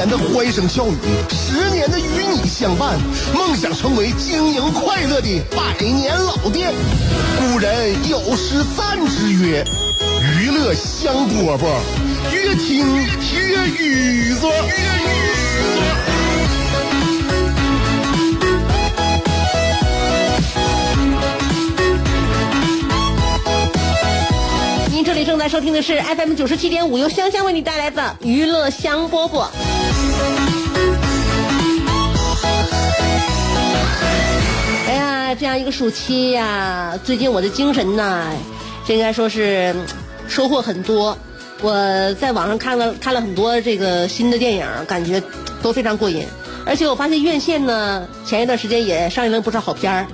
[0.00, 0.96] 年的欢声笑语，
[1.28, 2.98] 十年的与你相伴，
[3.34, 6.72] 梦想成为经营快乐的百年老店。
[7.38, 9.62] 古人有诗赞之曰
[10.40, 11.66] ：“娱乐香饽饽，
[12.32, 14.46] 越听越雨子。”
[24.90, 29.46] 您这里正在收听的是 FM 九十七点五，由香香为你带来的娱乐香饽饽。
[35.30, 38.32] 哎呀，这样一个暑期呀，最近我的精神呐，
[38.84, 39.72] 这应该说是
[40.26, 41.16] 收获很多。
[41.62, 45.22] 我在网上看了看了很多这个新的电影，感觉
[45.62, 46.26] 都非常过瘾。
[46.66, 50.08] 而且我发现院线呢，前一段时间也上映了不少好片儿，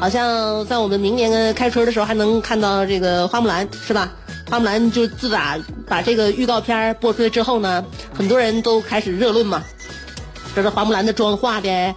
[0.00, 4.10] 好像在我们明年开春的时候还能看到这个花木兰，是吧？
[4.48, 7.84] 花木兰就自打把这个预告片播出来之后呢，
[8.16, 9.62] 很多人都开始热论嘛，
[10.54, 11.94] 说这花木兰的妆化的，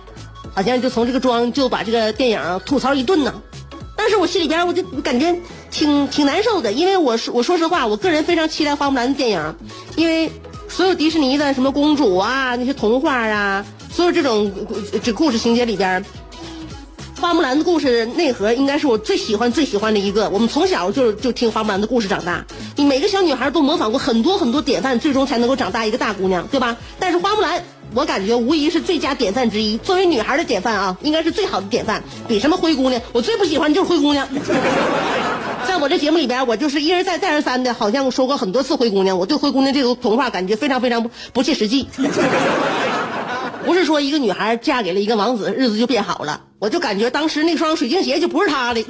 [0.55, 3.31] 好像就从这个妆就把这个电影吐槽一顿呢。
[3.95, 5.35] 但是我心里边我就感觉
[5.69, 9.55] 挺挺难受的，因为我说我说实话，我个人非常期待花木兰的电影，
[9.95, 10.31] 因为
[10.67, 14.51] 所有迪士尼的什么公主啊那些童话啊，所有这种
[15.03, 16.03] 这故事情节里边。
[17.21, 20.29] 花木兰的故事内核应该是我最喜欢最喜欢的一个。
[20.29, 26.75] 我们从小就就听花木兰的故事长大，你每个小女孩都模仿过很多很多典范，最终才能够长大一个大姑娘，对吧？
[26.99, 27.63] 但是花木兰，
[27.95, 29.77] 我感觉无疑是最佳典范之一。
[29.77, 34.27] 作为女孩的典范啊，应该是最好的典范，比什么灰姑娘，我最不喜欢就是灰姑娘。
[35.65, 39.17] 在我这节目里边，我就是一而再再而三的，好像说过很多次灰姑娘。
[39.17, 41.87] 我对灰姑娘这个童话感觉非常非常不不切实际。
[43.65, 46.41] 不是说一个女孩嫁给了一个王子，日子就变好了。
[46.59, 48.85] 我就感觉当时那双水晶鞋就不是她的，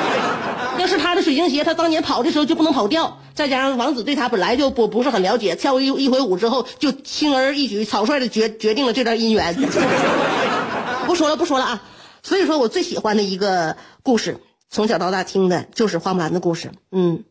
[0.78, 3.18] 要是她的水晶鞋，她当年跑的时候就不能跑掉。
[3.36, 9.54] 再加上王子对她本来就不不是很了解，跳一一回舞之后，就轻而易举、草率的决决定了这段姻缘。
[11.06, 11.82] 不说了，不说了啊！
[12.22, 14.38] 所以说我最喜欢的一个故事，
[14.68, 16.72] 从小到大听的就是花木兰的故事。
[16.90, 17.22] 嗯，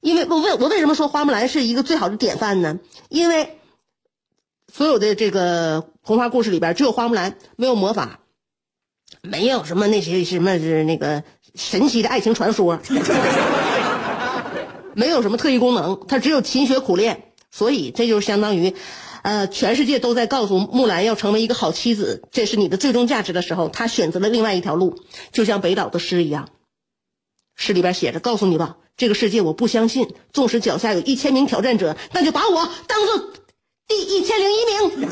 [0.00, 2.80] 因为我为我为什么说花木兰是一个最好的典范呢？
[3.08, 3.58] 因为
[4.70, 8.18] 所有的这个童话故事里边，只有花木兰没有魔法，
[9.22, 11.22] 没有什么那些什么是那个
[11.54, 12.78] 神奇的爱情传说，
[14.94, 18.74] 没有什么特异功能，他只有勤学苦练，所以这就是相当于，
[19.22, 24.98] 呃，全世界都在告诉木兰要成为一个好妻子，这是你的最终价值的时候，他选择了另外一条路，
[25.32, 26.48] 就像北岛的诗一样，
[27.56, 33.32] 诗里边写着：“告诉你吧，这个世界我不相信，纵使脚下有一千名挑战者，那就把我当做。”
[33.86, 35.08] 第一千零一名。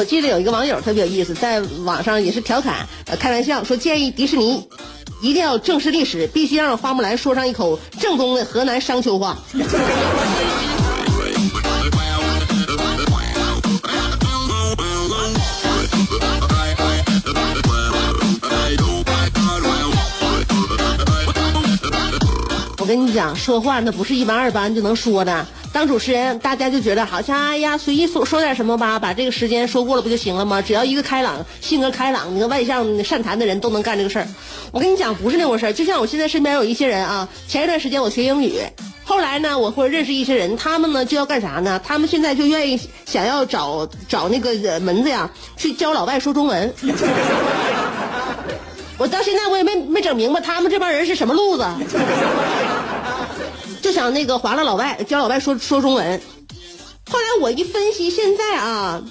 [0.00, 2.88] 我记得有一个网友特别有意思，在网上也是调侃、
[3.18, 4.66] 开玩笑说，建议迪士尼
[5.20, 9.36] 一定要正视历史，必须让花木兰说上一口正宗的河南商丘话。
[22.78, 25.46] 我跟你讲，说话那不是一般二般就能说的。
[25.72, 30.60] 当主持人，大家就觉得好像哎呀，随意说说点什么吧，把这个时间说过了不就行了吗？
[30.60, 34.26] 只要一个开朗、性格开朗、你个外向、善谈的人都能干这个事儿。
[34.72, 35.72] 我跟你讲，不是那回事儿。
[35.72, 38.60] 就像我现在身边有一些人啊，前一段时间我学英语，
[39.04, 41.80] 后来呢，我会认识一些人，他们呢就要干啥呢？
[41.84, 46.74] 他们现在就愿意想要找找那个门子呀，去教老外说中文。
[48.98, 51.64] 我到现在我也没没整明白他们这帮人是什么路子。
[53.80, 56.20] 就想那个划拉老外，教老外说说中文。
[57.10, 59.02] 后来我一分析，现在啊，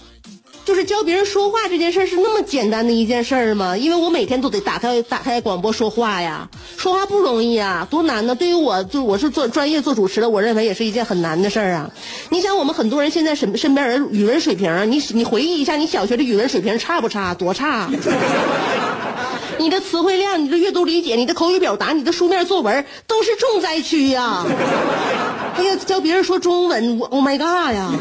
[0.63, 3.75] 就是教别人说话这件事是那么简单的一件事儿吗？
[3.75, 8.36] 因为我每天都得打开打开广播说话呀，说话不容易啊，多难呢！
[8.36, 11.89] 对于我，就我是做专业做主持的，我认为也是一件很难的事儿啊。
[12.30, 17.33] 你想，我们很多人现在身身边人语文水平，你你回忆一下，你小学的语文水平差不差？
[17.33, 17.89] 多差！
[19.60, 24.46] 你的词汇量、你的阅读理解、你的口语表达、你的书面作文都是重灾区呀！
[25.58, 27.92] 哎呀，教别人说中文，我 Oh my God 呀！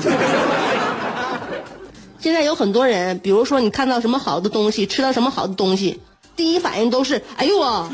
[2.21, 6.01] 现在有很多人，比如说你看到什么好的东西，吃到什么好的东西，
[6.37, 7.91] 第一反应都是哎呦啊！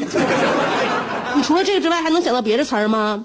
[1.35, 3.25] 你除了这个之外，还能想到别的词儿吗？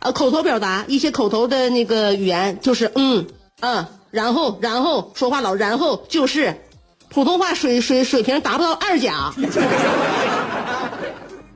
[0.00, 3.24] 呃，口头表达一些口头的那个语言，就是嗯
[3.60, 6.62] 嗯，然后然后说话老然后就是，
[7.10, 9.32] 普通话水水水平达不到二甲。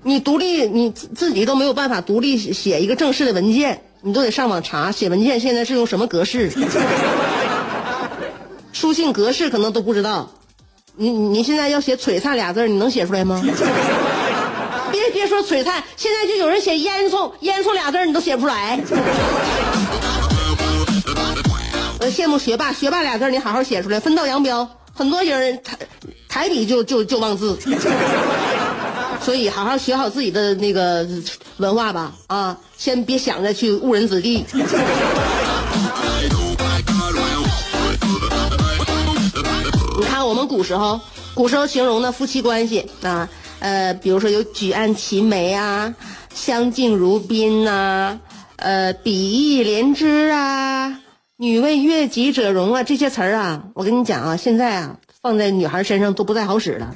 [0.04, 6.50] 你独立你自己都没有办法独立写一个正式的文件，你都得上网查写文件现在是用什么格式，
[8.72, 10.30] 书信格式可能都不知道。
[10.96, 13.40] 你你现在要写璀璨俩字你能写出来吗？
[14.90, 18.80] 别别说璀璨，现在就有人写烟囱，烟囱俩字你都写不出来。
[22.00, 24.68] 我羡慕学霸，学霸俩字你好好写出来，分道扬镳。
[24.94, 25.78] 很多人抬
[26.28, 27.58] 抬笔就就就忘字，
[29.22, 31.06] 所以好好学好自己的那个
[31.58, 32.56] 文化吧啊！
[32.76, 34.44] 先别想着去误人子弟。
[39.98, 41.00] 你看我们古时候，
[41.34, 43.28] 古时候形容的夫妻关系啊，
[43.60, 45.94] 呃，比如说有举案齐眉啊，
[46.34, 48.18] 相敬如宾呐、
[48.56, 50.98] 呃，比翼连枝啊，
[51.42, 56.94] 女为悦己者容啊，这些词儿啊，我跟你讲啊，现在啊，放在女孩身上都不太好使了，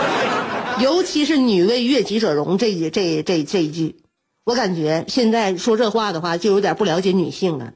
[0.80, 3.96] 尤其是“女为悦己者容”这一这这这一句，
[4.44, 7.74] 我感觉现在说这话的话，就有点不了解女性了。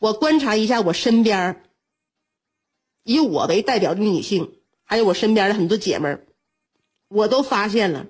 [0.00, 1.62] 我观察一下我身边儿
[3.04, 4.50] 以我为代表的女性，
[4.82, 6.26] 还有我身边的很多姐们儿，
[7.06, 8.06] 我都发现了，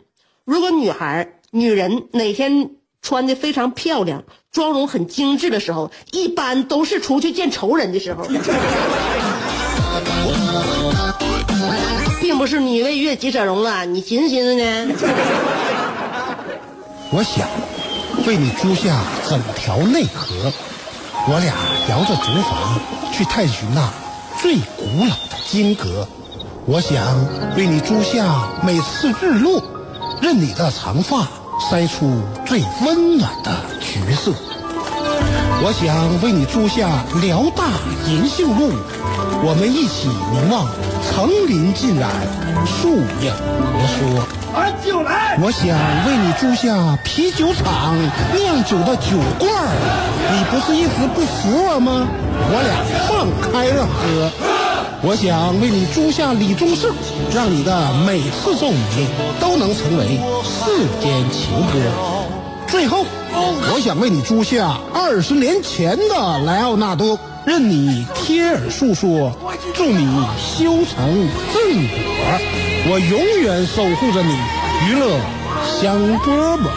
[0.46, 4.24] 如果女孩、女人哪天穿的非常漂亮，
[4.56, 8.24] 妆容很精致的时候，一般都是出去见仇人的时候，
[12.22, 14.94] 并不是你为悦己者容了，你寻思寻思呢？
[17.10, 17.46] 我想
[18.26, 18.98] 为你租下
[19.28, 20.50] 整条内河，
[21.28, 21.52] 我俩
[21.90, 23.92] 摇着竹筏去探寻那
[24.40, 26.08] 最古老的金阁。
[26.64, 27.04] 我想
[27.58, 29.62] 为你租下每次日落，
[30.22, 33.50] 任你的长发筛出最温暖的
[33.80, 34.32] 橘色。
[35.62, 37.64] 我想为你租下辽大
[38.06, 38.72] 银杏路，
[39.42, 40.66] 我们一起凝望
[41.02, 42.10] 层林尽染，
[42.66, 43.32] 树影
[43.72, 44.22] 婆娑。
[44.54, 45.38] 俺就来。
[45.40, 45.66] 我想
[46.06, 47.96] 为你租下啤酒厂
[48.34, 49.72] 酿酒的酒罐儿，
[50.30, 52.06] 你不是一直不服我吗？
[52.48, 54.55] 我俩放开了喝。
[55.02, 56.90] 我想为你租下李宗盛，
[57.32, 59.06] 让你的每次奏鸣
[59.40, 61.78] 都能成为世间情歌。
[62.66, 63.04] 最后，
[63.72, 69.30] 我想为你租下二十年前的莱奥纳多，任你贴耳诉说，
[69.74, 71.96] 祝你修成正果。
[72.88, 74.32] 我永远守护着你，
[74.88, 75.20] 娱乐
[75.80, 76.70] 香饽饽。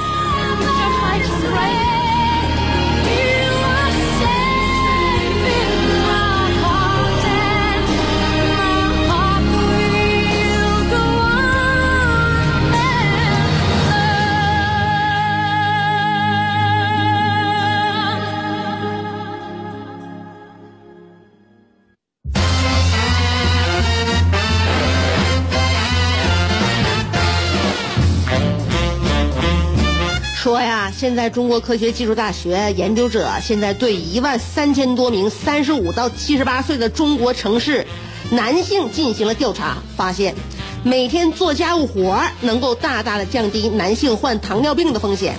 [31.10, 37.88] 现在中国科学技术大学研究者现在对一万三千多名三十五到七十八岁的中国城市
[38.30, 40.36] 男性进行了调查，发现
[40.84, 45.34] 每天做家务活能够大大的降低男性患糖尿病的风险。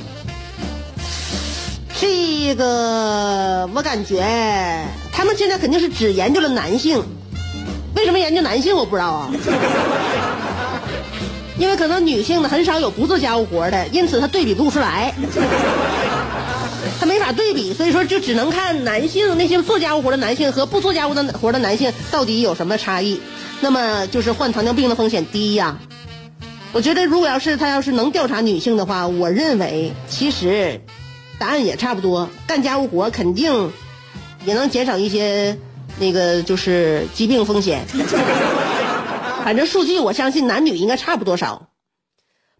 [2.01, 7.01] 这个我感觉他们现在肯定是只研究了男性，
[7.95, 9.31] 为什么研究男性我不知道啊。
[11.61, 15.15] 因为可能女性呢很少有不做家务活的，因此她对比不出来，
[16.99, 23.21] 她没法对比，所以说就只能看男性那些做家务活的男性和不做家务的活的男性到底有什么差异。
[23.61, 25.79] 那么就是患糖尿病的风险低呀。
[26.73, 30.81] 我觉得如果要是他要是能调查女性的话，我认为其实
[31.39, 33.71] 答案也差不多，干家务活肯定
[34.47, 35.59] 也能减少一些
[35.99, 37.85] 那个就是疾病风险。
[39.45, 41.69] 反正数据我相信男女应该差不多少。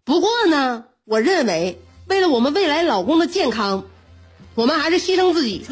[0.03, 3.83] 不过呢，我认为为了我们未来老公的健康，
[4.55, 5.65] 我们还是牺牲自己，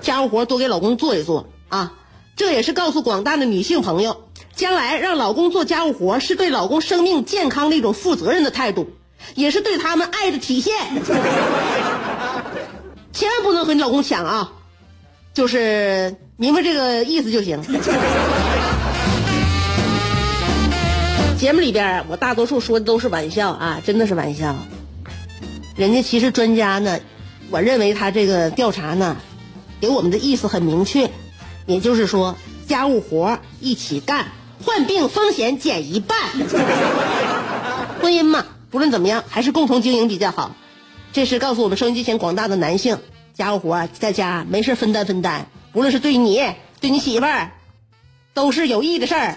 [0.00, 1.92] 家务活多给老公做一做啊。
[2.36, 8.90] 这也是告诉广大的女性朋友，将来让老公做家务活是对老公生命健康的一种负责任的态度，
[9.34, 10.74] 也是对他们爱的体现。
[13.12, 14.52] 千万不能和你老公抢啊，
[15.32, 17.62] 就是明白这个意思就行。
[21.44, 24.56] 节目里边，我大多数说的都是玩笑啊，真的是玩笑。
[25.76, 27.00] 人家其实专家呢，
[27.50, 29.18] 我认为他这个调查呢，
[29.78, 31.10] 给我们的意思很明确，
[31.66, 32.34] 也就是说，
[32.66, 34.28] 家务活一起干，
[34.64, 36.16] 患病风险减一半。
[38.00, 40.56] 婚姻嘛，不论怎么样，还是共同经营比较好。
[41.12, 43.00] 这是告诉我们收音机前广大的男性，
[43.34, 46.42] 家务活在家没事分担分担，无论是对你、
[46.80, 47.50] 对你媳妇儿，
[48.32, 49.36] 都是有益的事儿。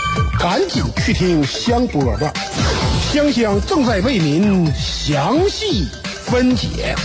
[0.41, 2.31] 赶紧去听香饽饽，
[3.13, 5.87] 香香正在为您详细
[6.25, 6.95] 分解。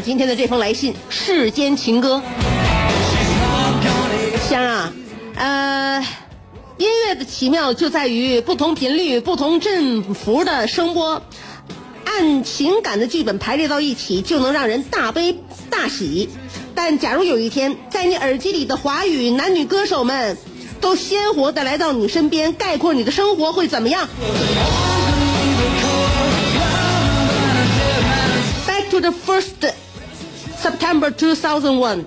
[0.00, 2.22] 今天的这封来信，《世间情歌》。
[4.48, 4.92] 香啊，
[5.36, 6.00] 呃，
[6.78, 11.22] 音乐的奇妙就在于不同频率、不同振幅的声波，
[12.04, 15.38] 按情感的剧本排列到一起，就能让人大悲
[15.68, 16.30] 大喜。
[16.74, 20.38] 但假如有一天，在你耳机里的华语男女歌手们
[20.80, 24.08] 都鲜活的来到你身边，概括你的生活，会怎么样
[28.66, 29.72] ？Back to the first
[30.62, 32.04] September 2001。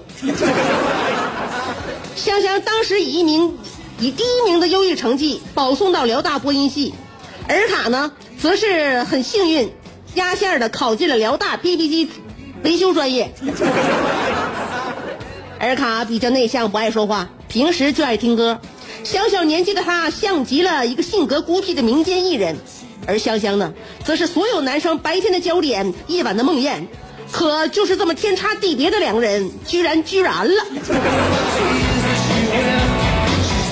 [2.16, 3.58] 香香当时以一名
[4.00, 6.94] 以第一名的优异成绩保送到辽大播音系，
[7.48, 9.72] 尔卡呢，则是很幸运，
[10.14, 12.10] 压线的考进了辽大 BB 机
[12.64, 13.34] 维修专业。
[15.60, 18.60] 尔卡比较内向，不爱说话，平时就爱听歌。
[19.04, 22.56] 小小年纪的他像极了一个性格孤僻的民间艺人，
[23.08, 23.74] 而香香呢，
[24.06, 26.86] 则是所有男生白天的焦点，夜晚的梦魇。
[27.32, 30.64] 可就是这么天差地别的两个人，居然居然了。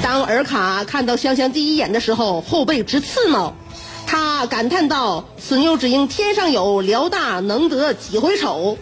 [0.01, 3.53] 当尔卡看到香香第一眼的时候，后背直刺挠。
[4.07, 8.77] 他感叹道：“此妞只应天上有，辽大能得几回瞅。”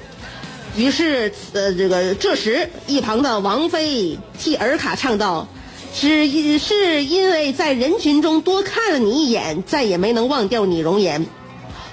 [0.75, 5.47] 于是，呃，这个这时一旁的王菲替尔卡唱道
[5.93, 11.23] ：“只因是因为在人群中多看了你一眼，再也没能忘掉你容颜。”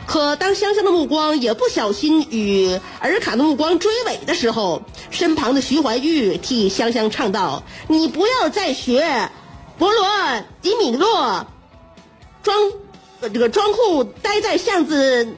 [0.06, 9.30] 可当香香的目光也不小心与尔卡的目光追尾的时候，身旁的徐怀钰替香香唱道：“你不要再学
[9.76, 10.06] 博罗
[10.62, 11.46] 迪米洛，
[12.42, 12.56] 装
[13.20, 15.34] 这个装酷待在巷子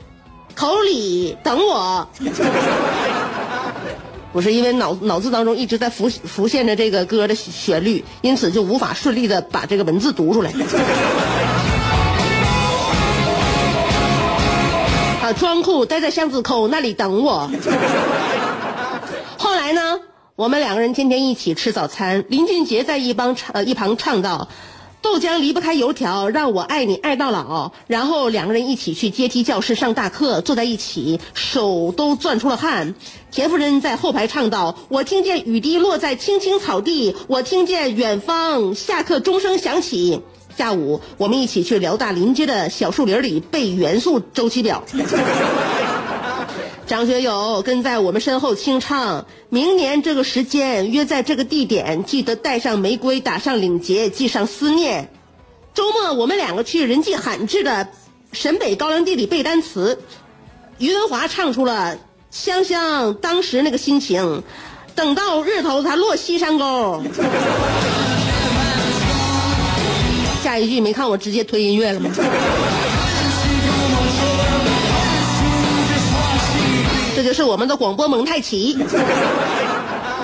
[0.55, 2.07] 口里等我。
[4.31, 10.53] ”不是因为脑脑子当中一直在浮浮现着这个歌的旋律，因此就无法顺利的把这个文字读出来。
[15.29, 17.51] 啊，装酷待在巷子口那里等我。
[19.37, 20.01] 后来呢，
[20.37, 22.25] 我们两个人天天一起吃早餐。
[22.31, 24.49] 林俊杰在一帮唱呃一旁唱道
[25.03, 32.95] ：“豆浆离不开油条，让我爱你爱到老。”然后两个人一起去阶梯教室上大课，坐在一起，手都攥出了汗。
[33.31, 40.23] 田夫人在后排唱道：“我听见雨滴落在青青草地，我听见远方下课钟声响起。”
[40.59, 44.83] 下午，我们一起去辽大临街的小树林里背元素周期表。
[46.85, 55.13] 张学友跟在我们身后清唱：“明年这个时间，约在这个地点，记得带上玫瑰，打上领结，系上思念。”
[55.75, 57.87] 周末，我们两个去人迹罕至的
[58.33, 60.01] 沈北高粱地里背单词。
[60.79, 61.97] 于文华唱出了
[62.33, 64.43] 香香当时那个心情。
[64.97, 67.01] 等到日头它落西山沟。
[70.43, 72.11] 下一句没看我直接推音乐了吗？
[77.15, 78.79] 这就是我们的广播蒙太奇。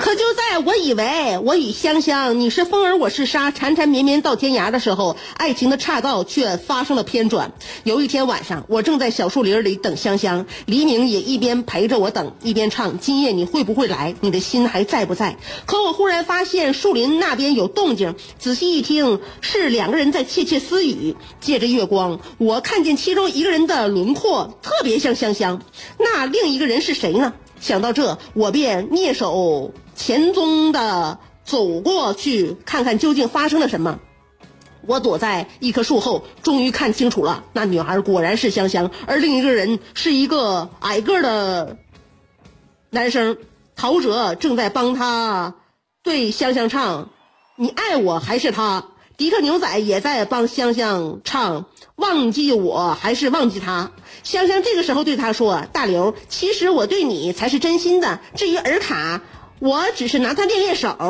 [0.05, 7.53] 可就在我以为我与香香你是风儿我是沙缠缠绵绵到天涯的时候，爱情的岔道却发生了偏转。
[7.83, 14.13] 有一天晚上，我正在小树林里等香香，黎明也一边陪着我等，一边唱：今夜你会不会来？
[14.21, 15.37] 你的心还在不在？
[15.65, 21.15] 可我忽然发现树林那边有动静，仔细一听，是两个人在窃窃私语。
[21.41, 25.63] 借着月光，我看见其中一个人的轮廓特别像香香，
[25.97, 27.33] 那另一个人是谁呢？
[27.59, 33.99] 想到这，我便蹑手前宗的走过去，看看究竟发生了什么。
[34.85, 41.77] 我躲在一棵树后，终于看清楚了，那女孩果然是香香，而另一个人是一个矮个的
[42.91, 43.37] 男生。
[43.77, 45.55] 陶喆正在帮他
[46.01, 47.09] 对香香唱
[47.57, 48.85] ：“你爱我还是他？”
[49.17, 51.65] 迪克牛仔也在帮香香唱
[51.97, 53.91] ：“忘记我还是忘记他？”
[54.23, 59.21] 香香这个时候对他说：“大刘，其实我对你才是真心的，至于尔卡，
[59.59, 60.95] 我只是拿他练练手。”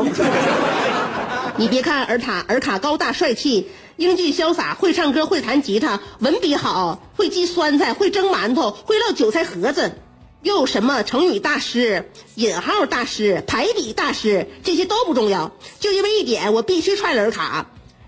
[1.58, 9.94] 你别看尔卡，尔卡高大帅气，英俊潇洒，会唱歌，会弹吉他，文笔好，会系酸菜，会蒸馒头，会烙韭菜盒子，
[10.42, 17.68] 又什么成语大师、引号大师、排比大师，这些都不重要，就因为一点，我必须踹了尔卡，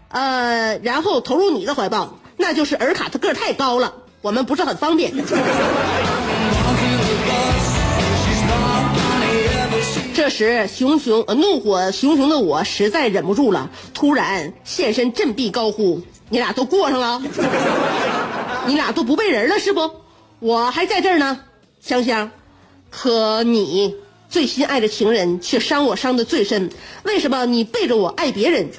[0.09, 5.13] 呃，然后投入你的怀抱，那就是尔卡他个儿太高了，我们不是很方便。
[10.17, 17.21] 这时，熊熊怒火熊熊的我实在忍不住了，突然现身振臂高呼：“你俩都过上了，
[18.65, 19.91] 你俩都不背人了是不？
[20.39, 21.41] 我还在这儿呢，
[21.79, 22.31] 香香。
[22.89, 23.93] 可你
[24.27, 26.71] 最心爱的情人却伤我伤的最深，
[27.03, 28.69] 为什么你背着我爱别人？”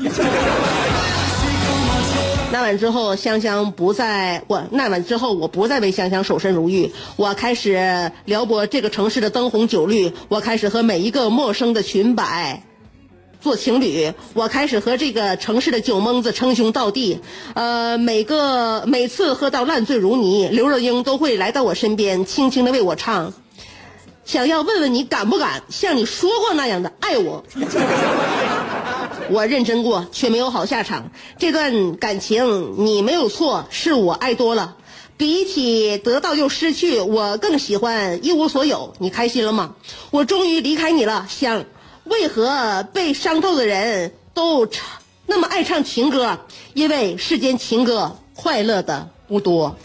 [2.51, 6.91] 那晚之后，香香不再我那晚之后，我不再为香香守身如玉。
[7.17, 12.63] 我开始撩拨这个城市的灯红酒绿，我开始和每一个陌生的裙摆
[13.39, 17.21] 做情侣，我开始和这个城市的酒蒙子称兄道弟。
[17.53, 23.35] 呃，每个每次喝到烂醉如泥，刘若英都会来到我身边，轻轻的为我唱，
[24.25, 27.45] 想要问问你敢不敢像你说过那样的爱我。
[29.31, 31.11] 我认真过，却没有好下场。
[31.39, 34.77] 这段感情你没有错，是我爱多了。
[35.17, 38.95] 比起得到又失去，我更喜欢一无所有。
[38.99, 39.75] 你开心了吗？
[40.11, 41.65] 我终于离开你了，香。
[42.05, 44.87] 为何被伤透的人都唱
[45.27, 46.39] 那么爱唱情歌？
[46.73, 49.77] 因为世间情歌快乐的不多。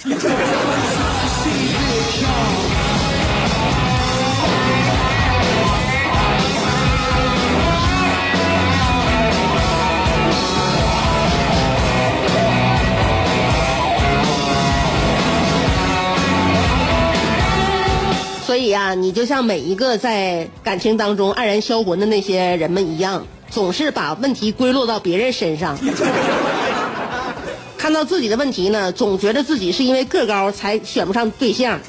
[18.53, 25.75] 所以啊，你就像每一个在感情当中黯然销魂的那些人们一样，总是把问题归落到别人身上。
[27.75, 31.79] 看到自己的问题呢，总觉得自己是因为个高才选不上对象。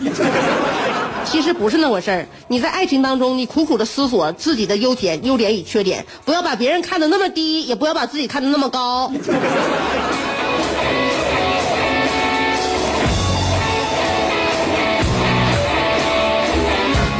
[1.26, 2.26] 其实不是那回事儿。
[2.48, 9.12] 你在爱情当中，你苦苦的思索自己的优点、优点与缺点，不要把别人看得那么低，也不要把自己看得那么高。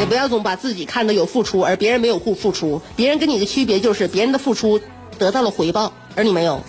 [0.05, 2.83] 你不要总把自己看得有付出，而别人没有付付出。
[2.95, 4.79] 别人跟你的区别就是，别人的付出
[5.19, 6.63] 得到了回报，而你没有。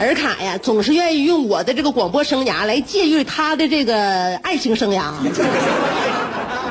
[0.00, 5.12] 尔卡呀，总是愿意用我的这个广播生涯来借喻他的这个爱情生涯。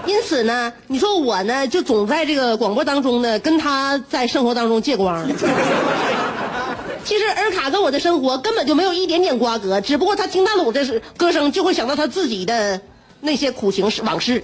[0.09, 5.23] 因此呢，你说我呢，就总在这个广播当中呢，跟他在生活当中借光。
[7.05, 12.81] 其实尔卡跟我的生活根本就没有一点点瓜葛，只不过他听到了我的歌声，就会想到他自己的
[13.21, 14.43] 那些苦情往事。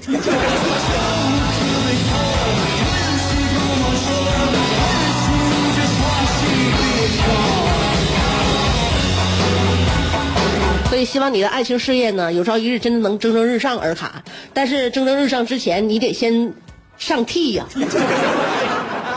[10.95, 14.23] 所以希望你的爱情事业呢，有朝一日真的能蒸蒸日上，尔卡。
[14.53, 16.53] 但是蒸蒸日上之前，你得先
[16.97, 17.65] 上屉呀、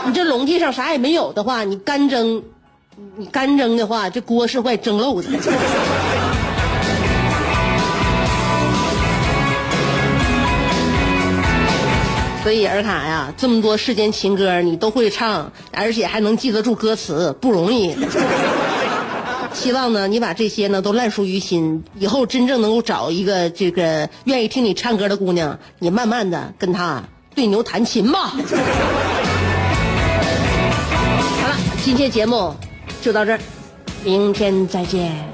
[0.05, 2.43] 你这笼屉上啥也没有的话，你干蒸，
[3.15, 5.29] 你干蒸的话，这锅是会蒸漏的。
[12.43, 17.95] 所以尔卡呀，这么多世间情歌你都会唱，而且还能记得住歌词，不容易。
[19.59, 27.03] 希望呢，你把这些呢都烂熟于心，以后真正能够找一个这个愿意听你唱歌的姑娘，你慢慢的跟她
[27.35, 28.31] 对牛弹琴吧。
[31.41, 32.55] 好了，今天节目
[33.01, 33.39] 就到这儿，
[34.05, 35.28] 明天再见。